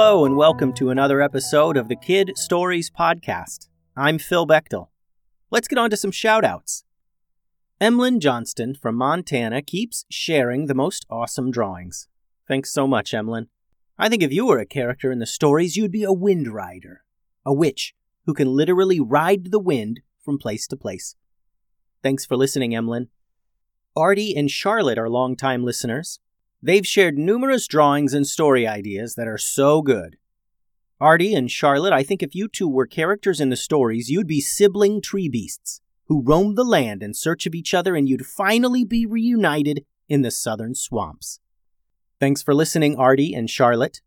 Hello, 0.00 0.24
and 0.24 0.36
welcome 0.36 0.72
to 0.74 0.90
another 0.90 1.20
episode 1.20 1.76
of 1.76 1.88
the 1.88 1.96
Kid 1.96 2.38
Stories 2.38 2.88
Podcast. 2.88 3.66
I'm 3.96 4.16
Phil 4.20 4.46
Bechtel. 4.46 4.90
Let's 5.50 5.66
get 5.66 5.76
on 5.76 5.90
to 5.90 5.96
some 5.96 6.12
shoutouts. 6.12 6.84
Emlyn 7.80 8.20
Johnston 8.20 8.76
from 8.76 8.94
Montana 8.94 9.60
keeps 9.60 10.04
sharing 10.08 10.66
the 10.66 10.74
most 10.74 11.04
awesome 11.10 11.50
drawings. 11.50 12.06
Thanks 12.46 12.72
so 12.72 12.86
much, 12.86 13.12
Emlyn. 13.12 13.48
I 13.98 14.08
think 14.08 14.22
if 14.22 14.32
you 14.32 14.46
were 14.46 14.60
a 14.60 14.66
character 14.66 15.10
in 15.10 15.18
the 15.18 15.26
stories, 15.26 15.76
you'd 15.76 15.90
be 15.90 16.04
a 16.04 16.12
wind 16.12 16.46
rider, 16.46 17.02
a 17.44 17.52
witch 17.52 17.92
who 18.24 18.34
can 18.34 18.54
literally 18.54 19.00
ride 19.00 19.50
the 19.50 19.58
wind 19.58 20.02
from 20.24 20.38
place 20.38 20.68
to 20.68 20.76
place. 20.76 21.16
Thanks 22.04 22.24
for 22.24 22.36
listening, 22.36 22.72
Emlyn. 22.72 23.08
Artie 23.96 24.36
and 24.36 24.48
Charlotte 24.48 24.96
are 24.96 25.10
longtime 25.10 25.64
listeners. 25.64 26.20
They've 26.60 26.86
shared 26.86 27.16
numerous 27.16 27.66
drawings 27.66 28.14
and 28.14 28.26
story 28.26 28.66
ideas 28.66 29.14
that 29.14 29.28
are 29.28 29.38
so 29.38 29.80
good. 29.82 30.16
Artie 31.00 31.34
and 31.34 31.48
Charlotte, 31.48 31.92
I 31.92 32.02
think 32.02 32.22
if 32.22 32.34
you 32.34 32.48
two 32.48 32.68
were 32.68 32.86
characters 32.86 33.40
in 33.40 33.50
the 33.50 33.56
stories, 33.56 34.10
you'd 34.10 34.26
be 34.26 34.40
sibling 34.40 35.00
tree 35.00 35.28
beasts 35.28 35.80
who 36.06 36.22
roamed 36.22 36.56
the 36.56 36.64
land 36.64 37.02
in 37.02 37.14
search 37.14 37.46
of 37.46 37.54
each 37.54 37.74
other, 37.74 37.94
and 37.94 38.08
you'd 38.08 38.26
finally 38.26 38.84
be 38.84 39.06
reunited 39.06 39.84
in 40.08 40.22
the 40.22 40.30
southern 40.30 40.74
swamps. 40.74 41.38
Thanks 42.18 42.42
for 42.42 42.54
listening, 42.54 42.96
Artie 42.96 43.34
and 43.34 43.48
Charlotte. 43.48 44.00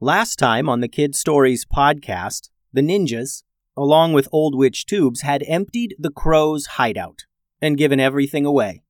Last 0.00 0.36
time 0.36 0.68
on 0.68 0.80
the 0.80 0.88
Kid 0.88 1.14
Stories 1.14 1.64
podcast, 1.64 2.48
the 2.72 2.80
ninjas, 2.80 3.44
along 3.76 4.14
with 4.14 4.28
Old 4.32 4.56
Witch 4.56 4.86
Tubes, 4.86 5.20
had 5.20 5.44
emptied 5.46 5.94
the 5.98 6.10
crow's 6.10 6.66
hideout 6.66 7.26
and 7.60 7.78
given 7.78 8.00
everything 8.00 8.44
away. 8.44 8.82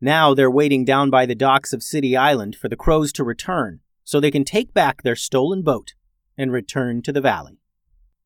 Now 0.00 0.32
they're 0.32 0.50
waiting 0.50 0.84
down 0.84 1.10
by 1.10 1.26
the 1.26 1.34
docks 1.34 1.72
of 1.72 1.82
City 1.82 2.16
Island 2.16 2.56
for 2.56 2.68
the 2.68 2.76
crows 2.76 3.12
to 3.12 3.24
return 3.24 3.80
so 4.02 4.18
they 4.18 4.30
can 4.30 4.44
take 4.44 4.72
back 4.72 5.02
their 5.02 5.16
stolen 5.16 5.62
boat 5.62 5.92
and 6.38 6.50
return 6.50 7.02
to 7.02 7.12
the 7.12 7.20
valley. 7.20 7.58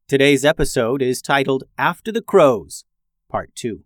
Today's 0.07 0.45
episode 0.45 1.03
is 1.03 1.21
titled 1.21 1.65
After 1.77 2.13
the 2.13 2.23
Crows 2.23 2.85
Part 3.29 3.55
2. 3.57 3.83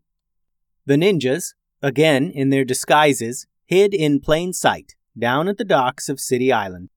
The 0.85 0.97
ninjas, 0.97 1.55
again 1.81 2.31
in 2.31 2.51
their 2.51 2.65
disguises, 2.65 3.47
hid 3.65 3.95
in 3.95 4.21
plain 4.21 4.53
sight 4.53 4.95
down 5.19 5.49
at 5.49 5.57
the 5.57 5.65
docks 5.65 6.11
of 6.11 6.21
City 6.21 6.53
Island. 6.53 6.91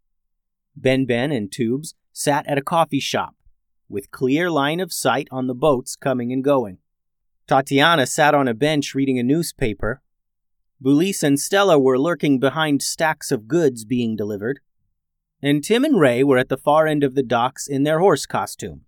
Ben 0.76 1.06
Ben 1.06 1.32
and 1.32 1.52
Tubes 1.52 1.96
sat 2.12 2.46
at 2.48 2.58
a 2.58 2.62
coffee 2.62 3.00
shop 3.00 3.36
with 3.88 4.12
clear 4.12 4.52
line 4.52 4.80
of 4.80 4.92
sight 4.92 5.28
on 5.32 5.48
the 5.48 5.56
boats 5.56 5.96
coming 5.96 6.34
and 6.34 6.44
going. 6.44 6.80
Tatiana 7.48 8.06
sat 8.08 8.34
on 8.34 8.48
a 8.48 8.54
bench 8.54 8.94
reading 8.94 9.20
a 9.20 9.24
newspaper. 9.24 10.02
Bulise 10.84 11.24
and 11.24 11.40
Stella 11.40 11.78
were 11.78 12.00
lurking 12.00 12.40
behind 12.40 12.82
stacks 12.82 13.32
of 13.32 13.48
goods 13.48 13.86
being 13.86 14.16
delivered. 14.16 14.60
And 15.42 15.64
Tim 15.64 15.84
and 15.86 16.00
Ray 16.00 16.24
were 16.24 16.38
at 16.38 16.50
the 16.50 16.58
far 16.58 16.88
end 16.88 17.04
of 17.04 17.16
the 17.16 17.24
docks 17.24 17.68
in 17.68 17.84
their 17.84 18.00
horse 18.00 18.26
costume 18.26 18.86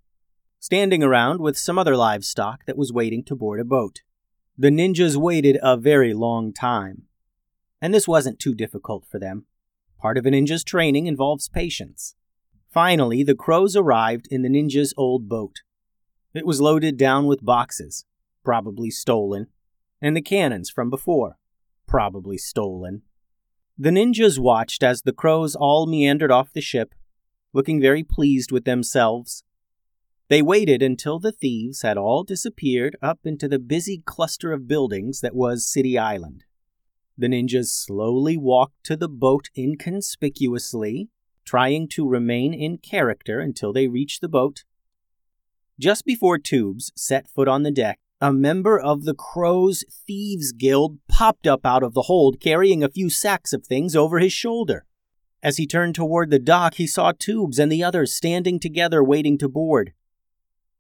standing 0.64 1.04
around 1.04 1.42
with 1.42 1.58
some 1.58 1.78
other 1.78 1.98
livestock 1.98 2.66
that 2.66 2.78
was 2.78 2.94
waiting 2.94 3.22
to 3.22 3.36
board 3.36 3.60
a 3.60 3.66
boat. 3.66 4.00
The 4.58 4.70
ninjas 4.70 5.18
waited 5.18 5.60
a 5.62 5.76
very 5.76 6.14
long 6.14 6.54
time. 6.54 7.02
And 7.82 7.94
this 7.94 8.08
wasn't 8.08 8.40
too 8.40 8.56
difficult 8.56 9.06
for 9.06 9.20
them. 9.20 9.46
Part 10.00 10.18
of 10.18 10.26
a 10.26 10.30
ninja's 10.30 10.64
training 10.64 11.06
involves 11.06 11.50
patience. 11.50 12.16
Finally, 12.72 13.24
the 13.24 13.36
crows 13.36 13.76
arrived 13.76 14.26
in 14.32 14.42
the 14.42 14.48
ninja's 14.48 14.94
old 14.96 15.28
boat. 15.28 15.64
It 16.34 16.46
was 16.46 16.62
loaded 16.62 16.96
down 16.96 17.26
with 17.26 17.44
boxes, 17.44 18.06
probably 18.46 18.90
stolen, 18.90 19.48
and 20.02 20.16
the 20.16 20.22
cannons 20.22 20.70
from 20.70 20.90
before, 20.90 21.36
probably 21.94 22.38
stolen. 22.38 23.04
The 23.78 23.92
ninjas 23.92 24.40
watched 24.40 24.82
as 24.82 25.02
the 25.02 25.14
crows 25.14 25.56
all 25.56 25.86
meandered 25.86 26.32
off 26.32 26.54
the 26.54 26.62
ship, 26.62 26.94
looking 27.54 27.80
very 27.80 28.04
pleased 28.04 28.52
with 28.52 28.66
themselves 28.66 29.44
they 30.34 30.42
waited 30.42 30.82
until 30.82 31.20
the 31.20 31.32
thieves 31.32 31.82
had 31.82 31.96
all 31.96 32.24
disappeared 32.24 32.96
up 33.04 33.20
into 33.24 33.48
the 33.48 33.60
busy 33.60 34.02
cluster 34.06 34.52
of 34.52 34.68
buildings 34.68 35.22
that 35.22 35.36
was 35.36 35.72
City 35.72 35.96
Island. 35.96 36.46
The 37.16 37.28
ninjas 37.28 37.68
slowly 37.68 38.36
walked 38.36 38.84
to 38.86 38.96
the 38.96 39.10
boat 39.10 39.50
inconspicuously, 39.56 41.10
trying 41.46 41.88
to 41.90 42.10
remain 42.10 42.54
in 42.54 42.80
character 42.80 43.40
until 43.40 43.74
they 43.74 43.88
reached 43.88 44.22
the 44.22 44.28
boat. 44.28 44.64
Just 45.80 46.04
before 46.04 46.40
Tubes 46.40 46.92
set 46.96 47.30
foot 47.30 47.48
on 47.48 47.64
the 47.64 47.72
deck, 47.72 48.00
a 48.24 48.32
member 48.32 48.80
of 48.80 49.04
the 49.04 49.14
Crows 49.14 49.84
Thieves 50.08 50.54
Guild 50.54 50.98
popped 51.10 51.46
up 51.46 51.66
out 51.66 51.84
of 51.84 51.94
the 51.94 52.04
hold 52.04 52.40
carrying 52.40 52.82
a 52.82 52.88
few 52.88 53.10
sacks 53.10 53.52
of 53.52 53.66
things 53.66 53.98
over 53.98 54.18
his 54.20 54.32
shoulder. 54.32 54.86
As 55.44 55.58
he 55.58 55.68
turned 55.68 55.94
toward 55.94 56.30
the 56.30 56.40
dock, 56.40 56.76
he 56.76 56.88
saw 56.88 57.12
Tubes 57.12 57.60
and 57.60 57.70
the 57.70 57.84
others 57.84 58.14
standing 58.14 58.62
together 58.62 59.04
waiting 59.04 59.38
to 59.40 59.50
board. 59.50 59.92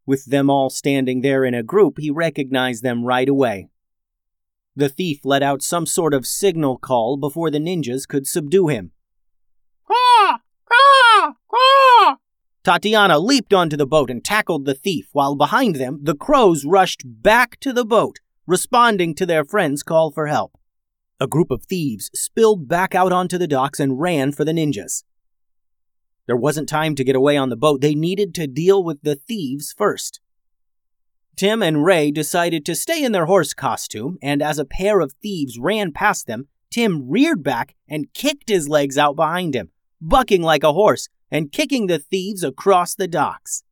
With 0.05 0.23
them 0.27 0.49
all 0.49 0.69
standing 0.69 1.19
there 1.19 1.43
in 1.43 1.53
a 1.53 1.63
group, 1.63 1.97
he 1.99 2.09
recognized 2.09 2.81
them 2.81 3.03
right 3.03 3.27
away. 3.27 3.67
The 4.73 4.87
thief 4.87 5.25
let 5.25 5.43
out 5.43 5.61
some 5.61 5.85
sort 5.85 6.13
of 6.13 6.25
signal 6.25 6.77
call 6.77 7.17
before 7.17 7.51
the 7.51 7.59
ninjas 7.59 8.07
could 8.07 8.25
subdue 8.25 8.69
him. 8.69 8.93
Tatiana 12.63 13.19
leaped 13.19 13.53
onto 13.53 13.75
the 13.75 13.85
boat 13.85 14.09
and 14.09 14.23
tackled 14.23 14.65
the 14.65 14.73
thief, 14.73 15.09
while 15.11 15.35
behind 15.35 15.75
them, 15.75 15.99
the 16.01 16.15
crows 16.15 16.63
rushed 16.63 17.01
back 17.05 17.59
to 17.59 17.73
the 17.73 17.83
boat, 17.83 18.19
responding 18.47 19.13
to 19.15 19.25
their 19.25 19.43
friend's 19.43 19.83
call 19.83 20.11
for 20.11 20.27
help. 20.27 20.57
A 21.19 21.27
group 21.27 21.51
of 21.51 21.63
thieves 21.63 22.09
spilled 22.13 22.69
back 22.69 22.95
out 22.95 23.11
onto 23.11 23.37
the 23.37 23.47
docks 23.47 23.81
and 23.81 23.99
ran 23.99 24.31
for 24.31 24.45
the 24.45 24.53
ninjas. 24.53 25.03
There 26.25 26.37
wasn't 26.37 26.69
time 26.69 26.95
to 26.95 27.03
get 27.03 27.17
away 27.17 27.35
on 27.35 27.49
the 27.49 27.57
boat. 27.57 27.81
They 27.81 27.95
needed 27.95 28.33
to 28.35 28.47
deal 28.47 28.81
with 28.81 29.01
the 29.01 29.15
thieves 29.15 29.73
first. 29.77 30.21
Tim 31.35 31.61
and 31.61 31.83
Ray 31.83 32.11
decided 32.11 32.65
to 32.65 32.75
stay 32.75 33.03
in 33.03 33.11
their 33.11 33.25
horse 33.25 33.53
costume, 33.53 34.17
and 34.21 34.41
as 34.41 34.57
a 34.57 34.65
pair 34.65 35.01
of 35.01 35.13
thieves 35.21 35.59
ran 35.59 35.91
past 35.91 36.27
them, 36.27 36.47
Tim 36.71 37.09
reared 37.09 37.43
back 37.43 37.75
and 37.89 38.13
kicked 38.13 38.47
his 38.47 38.69
legs 38.69 38.97
out 38.97 39.17
behind 39.17 39.53
him, 39.53 39.71
bucking 39.99 40.41
like 40.41 40.63
a 40.63 40.73
horse 40.73 41.09
and 41.33 41.51
kicking 41.51 41.87
the 41.87 41.97
thieves 41.97 42.43
across 42.43 42.93
the 42.93 43.07
docks. 43.07 43.63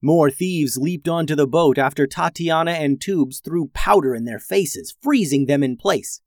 More 0.00 0.30
thieves 0.30 0.76
leaped 0.76 1.08
onto 1.08 1.34
the 1.34 1.48
boat 1.48 1.76
after 1.76 2.06
Tatiana 2.06 2.70
and 2.70 3.00
Tubes 3.00 3.40
threw 3.40 3.70
powder 3.74 4.14
in 4.14 4.24
their 4.24 4.38
faces, 4.38 4.94
freezing 5.02 5.46
them 5.46 5.64
in 5.64 5.76
place. 5.76 6.20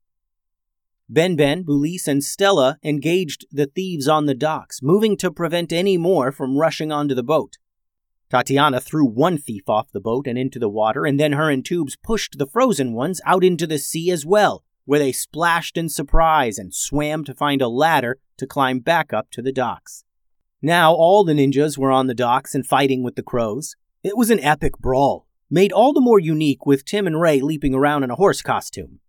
Ben 1.08 1.34
Ben, 1.34 1.64
Bulise, 1.64 2.06
and 2.06 2.22
Stella 2.22 2.78
engaged 2.84 3.46
the 3.50 3.66
thieves 3.66 4.06
on 4.06 4.26
the 4.26 4.34
docks, 4.34 4.82
moving 4.82 5.16
to 5.16 5.30
prevent 5.30 5.72
any 5.72 5.96
more 5.96 6.30
from 6.30 6.58
rushing 6.58 6.92
onto 6.92 7.14
the 7.14 7.22
boat. 7.22 7.56
Tatiana 8.28 8.80
threw 8.80 9.06
one 9.06 9.38
thief 9.38 9.68
off 9.68 9.92
the 9.92 10.00
boat 10.00 10.26
and 10.26 10.36
into 10.36 10.58
the 10.58 10.68
water, 10.68 11.06
and 11.06 11.18
then 11.18 11.32
her 11.32 11.48
and 11.48 11.64
Tubes 11.64 11.96
pushed 11.96 12.36
the 12.38 12.46
frozen 12.46 12.92
ones 12.92 13.20
out 13.24 13.44
into 13.44 13.66
the 13.66 13.78
sea 13.78 14.10
as 14.10 14.26
well, 14.26 14.62
where 14.84 14.98
they 14.98 15.12
splashed 15.12 15.78
in 15.78 15.88
surprise 15.88 16.58
and 16.58 16.74
swam 16.74 17.24
to 17.24 17.34
find 17.34 17.62
a 17.62 17.68
ladder 17.68 18.18
to 18.36 18.46
climb 18.46 18.80
back 18.80 19.14
up 19.14 19.30
to 19.30 19.40
the 19.40 19.52
docks. 19.52 20.02
Now 20.62 20.94
all 20.94 21.24
the 21.24 21.34
ninjas 21.34 21.76
were 21.76 21.90
on 21.90 22.06
the 22.06 22.14
docks 22.14 22.54
and 22.54 22.66
fighting 22.66 23.02
with 23.02 23.16
the 23.16 23.22
crows. 23.22 23.76
It 24.02 24.16
was 24.16 24.30
an 24.30 24.40
epic 24.40 24.78
brawl, 24.78 25.26
made 25.50 25.72
all 25.72 25.92
the 25.92 26.00
more 26.00 26.18
unique 26.18 26.64
with 26.64 26.84
Tim 26.84 27.06
and 27.06 27.20
Ray 27.20 27.40
leaping 27.40 27.74
around 27.74 28.04
in 28.04 28.10
a 28.10 28.16
horse 28.16 28.42
costume. 28.42 29.00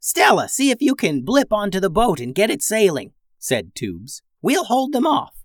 Stella, 0.00 0.48
see 0.48 0.70
if 0.70 0.82
you 0.82 0.94
can 0.94 1.22
blip 1.22 1.52
onto 1.52 1.80
the 1.80 1.88
boat 1.88 2.20
and 2.20 2.34
get 2.34 2.50
it 2.50 2.62
sailing, 2.62 3.12
said 3.38 3.74
Tubes. 3.74 4.22
We'll 4.42 4.64
hold 4.64 4.92
them 4.92 5.06
off. 5.06 5.44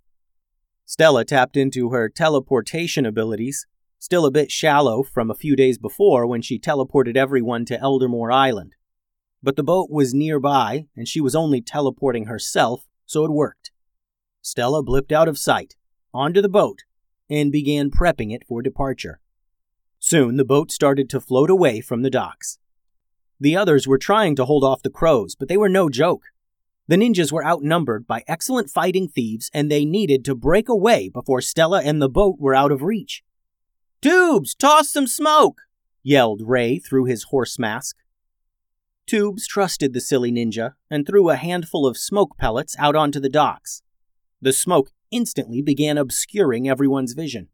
Stella 0.85 1.23
tapped 1.23 1.55
into 1.55 1.91
her 1.91 2.09
teleportation 2.09 3.05
abilities, 3.05 3.67
still 3.99 4.25
a 4.25 4.31
bit 4.31 4.51
shallow 4.51 5.03
from 5.03 5.29
a 5.29 5.35
few 5.35 5.55
days 5.55 5.77
before 5.77 6.25
when 6.25 6.41
she 6.41 6.59
teleported 6.59 7.15
everyone 7.15 7.63
to 7.65 7.79
Eldermore 7.79 8.31
Island. 8.31 8.73
But 9.41 9.55
the 9.55 9.63
boat 9.63 9.89
was 9.89 10.13
nearby, 10.13 10.87
and 10.97 11.07
she 11.07 11.21
was 11.21 11.35
only 11.35 11.61
teleporting 11.61 12.25
herself, 12.25 12.85
so 13.05 13.23
it 13.23 13.31
worked. 13.31 13.71
Stella 14.49 14.83
blipped 14.83 15.11
out 15.11 15.27
of 15.27 15.37
sight, 15.37 15.75
onto 16.13 16.41
the 16.41 16.49
boat, 16.49 16.79
and 17.29 17.51
began 17.51 17.91
prepping 17.91 18.33
it 18.33 18.43
for 18.47 18.61
departure. 18.61 19.19
Soon 19.99 20.37
the 20.37 20.45
boat 20.45 20.71
started 20.71 21.09
to 21.09 21.21
float 21.21 21.49
away 21.49 21.81
from 21.81 22.01
the 22.01 22.09
docks. 22.09 22.57
The 23.39 23.55
others 23.55 23.87
were 23.87 23.97
trying 23.97 24.35
to 24.37 24.45
hold 24.45 24.63
off 24.63 24.81
the 24.81 24.89
crows, 24.89 25.35
but 25.35 25.47
they 25.47 25.57
were 25.57 25.69
no 25.69 25.87
joke. 25.87 26.23
The 26.87 26.95
ninjas 26.95 27.31
were 27.31 27.45
outnumbered 27.45 28.07
by 28.07 28.23
excellent 28.27 28.71
fighting 28.71 29.07
thieves, 29.07 29.51
and 29.53 29.69
they 29.69 29.85
needed 29.85 30.25
to 30.25 30.35
break 30.35 30.67
away 30.67 31.09
before 31.09 31.41
Stella 31.41 31.83
and 31.83 32.01
the 32.01 32.09
boat 32.09 32.37
were 32.39 32.55
out 32.55 32.71
of 32.71 32.81
reach. 32.81 33.23
Tubes, 34.01 34.55
toss 34.55 34.89
some 34.89 35.05
smoke! 35.05 35.61
yelled 36.01 36.41
Ray 36.43 36.79
through 36.79 37.05
his 37.05 37.25
horse 37.25 37.59
mask. 37.59 37.97
Tubes 39.05 39.45
trusted 39.45 39.93
the 39.93 40.01
silly 40.01 40.31
ninja 40.31 40.73
and 40.89 41.05
threw 41.05 41.29
a 41.29 41.35
handful 41.35 41.85
of 41.85 41.97
smoke 41.97 42.37
pellets 42.37 42.75
out 42.79 42.95
onto 42.95 43.19
the 43.19 43.29
docks. 43.29 43.83
The 44.41 44.53
smoke 44.53 44.91
instantly 45.11 45.61
began 45.61 45.97
obscuring 45.97 46.69
everyone's 46.69 47.13
vision. 47.13 47.49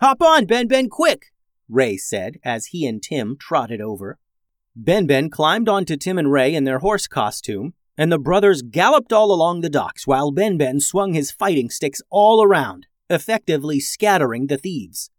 Hop 0.00 0.22
on, 0.22 0.46
Ben 0.46 0.66
Ben, 0.66 0.88
quick! 0.88 1.26
Ray 1.68 1.96
said 1.96 2.38
as 2.44 2.66
he 2.66 2.86
and 2.86 3.02
Tim 3.02 3.36
trotted 3.38 3.80
over. 3.80 4.18
Ben 4.76 5.06
Ben 5.06 5.30
climbed 5.30 5.68
onto 5.68 5.96
Tim 5.96 6.18
and 6.18 6.32
Ray 6.32 6.54
in 6.54 6.64
their 6.64 6.80
horse 6.80 7.06
costume, 7.06 7.74
and 7.96 8.10
the 8.10 8.18
brothers 8.18 8.62
galloped 8.62 9.12
all 9.12 9.32
along 9.32 9.60
the 9.60 9.70
docks 9.70 10.06
while 10.06 10.32
Ben 10.32 10.58
Ben 10.58 10.80
swung 10.80 11.12
his 11.12 11.30
fighting 11.30 11.70
sticks 11.70 12.02
all 12.10 12.42
around, 12.42 12.86
effectively 13.08 13.78
scattering 13.78 14.48
the 14.48 14.58
thieves. 14.58 15.10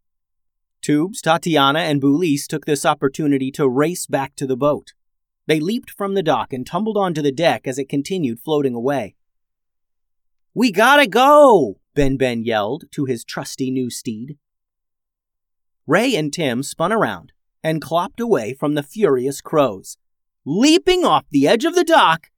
Tubes, 0.82 1.22
Tatiana, 1.22 1.80
and 1.80 2.02
Bulise 2.02 2.48
took 2.48 2.66
this 2.66 2.86
opportunity 2.86 3.50
to 3.52 3.68
race 3.68 4.06
back 4.06 4.36
to 4.36 4.46
the 4.46 4.58
boat. 4.58 4.94
They 5.48 5.60
leaped 5.60 5.90
from 5.90 6.16
the 6.16 6.24
dock 6.24 6.52
and 6.52 6.66
tumbled 6.66 6.98
onto 6.98 7.22
the 7.22 7.32
deck 7.32 7.66
as 7.66 7.80
it 7.80 7.90
continued 7.90 8.40
floating 8.40 8.76
away. 8.76 9.16
We 10.58 10.72
gotta 10.72 11.06
go! 11.06 11.82
Ben 11.96 12.16
Ben 12.16 12.42
yelled 12.46 12.86
to 12.92 13.04
his 13.04 13.26
trusty 13.26 13.70
new 13.70 13.90
steed. 13.90 14.38
Ray 15.86 16.16
and 16.16 16.32
Tim 16.32 16.64
spun 16.64 16.94
around 16.94 17.34
and 17.62 17.82
clopped 17.82 18.22
away 18.22 18.54
from 18.54 18.74
the 18.74 18.82
furious 18.82 19.42
crows, 19.42 19.98
leaping 20.46 21.04
off 21.04 21.26
the 21.30 21.46
edge 21.46 21.66
of 21.66 21.76
the 21.76 21.84
dock 21.84 22.32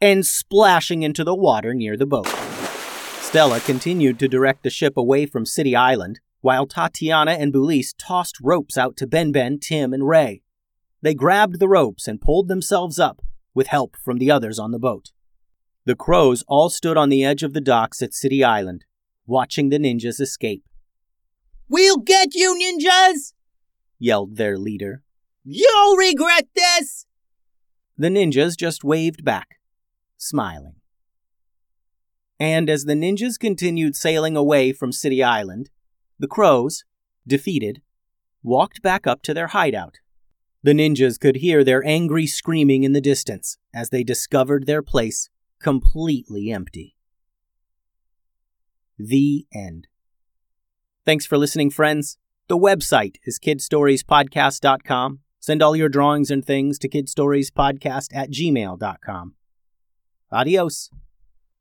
and 0.00 0.26
splashing 0.26 1.04
into 1.04 1.22
the 1.22 1.36
water 1.36 1.72
near 1.72 1.96
the 1.96 2.04
boat. 2.04 2.26
Stella 3.20 3.60
continued 3.60 4.18
to 4.18 4.26
direct 4.26 4.64
the 4.64 4.70
ship 4.70 4.96
away 4.96 5.24
from 5.24 5.46
City 5.46 5.76
Island, 5.76 6.18
while 6.40 6.66
Tatiana 6.66 7.32
and 7.32 7.52
Bulise 7.52 7.94
tossed 7.96 8.40
ropes 8.42 8.76
out 8.76 8.96
to 8.96 9.06
Ben 9.06 9.30
Ben, 9.30 9.60
Tim, 9.60 9.92
and 9.92 10.08
Ray. 10.08 10.42
They 11.00 11.14
grabbed 11.14 11.60
the 11.60 11.68
ropes 11.68 12.08
and 12.08 12.20
pulled 12.20 12.48
themselves 12.48 12.98
up, 12.98 13.22
with 13.54 13.68
help 13.68 13.96
from 13.96 14.18
the 14.18 14.32
others 14.32 14.58
on 14.58 14.72
the 14.72 14.80
boat. 14.80 15.12
The 15.84 15.96
crows 15.96 16.44
all 16.46 16.70
stood 16.70 16.96
on 16.96 17.08
the 17.08 17.24
edge 17.24 17.42
of 17.42 17.54
the 17.54 17.60
docks 17.60 18.02
at 18.02 18.14
City 18.14 18.44
Island, 18.44 18.84
watching 19.26 19.68
the 19.68 19.78
ninjas 19.78 20.20
escape. 20.20 20.62
We'll 21.68 21.98
get 21.98 22.34
you, 22.34 22.56
ninjas! 22.56 23.32
yelled 23.98 24.36
their 24.36 24.56
leader. 24.58 25.02
You'll 25.44 25.96
regret 25.96 26.48
this! 26.54 27.06
The 27.98 28.08
ninjas 28.08 28.56
just 28.56 28.84
waved 28.84 29.24
back, 29.24 29.58
smiling. 30.16 30.76
And 32.38 32.70
as 32.70 32.84
the 32.84 32.94
ninjas 32.94 33.38
continued 33.38 33.96
sailing 33.96 34.36
away 34.36 34.72
from 34.72 34.92
City 34.92 35.22
Island, 35.22 35.70
the 36.18 36.28
crows, 36.28 36.84
defeated, 37.26 37.82
walked 38.42 38.82
back 38.82 39.06
up 39.06 39.22
to 39.22 39.34
their 39.34 39.48
hideout. 39.48 39.96
The 40.62 40.72
ninjas 40.72 41.18
could 41.18 41.36
hear 41.36 41.64
their 41.64 41.84
angry 41.84 42.26
screaming 42.28 42.84
in 42.84 42.92
the 42.92 43.00
distance 43.00 43.58
as 43.74 43.90
they 43.90 44.04
discovered 44.04 44.66
their 44.66 44.82
place 44.82 45.28
completely 45.62 46.50
empty. 46.50 46.96
The 48.98 49.46
end. 49.54 49.88
Thanks 51.04 51.26
for 51.26 51.38
listening, 51.38 51.70
friends. 51.70 52.18
The 52.48 52.58
website 52.58 53.16
is 53.24 53.38
kidstoriespodcast.com. 53.38 55.20
Send 55.40 55.62
all 55.62 55.74
your 55.74 55.88
drawings 55.88 56.30
and 56.30 56.44
things 56.44 56.78
to 56.78 56.88
kidstoriespodcast 56.88 58.08
at 58.14 58.30
gmail.com. 58.30 59.34
Adios. 60.30 60.90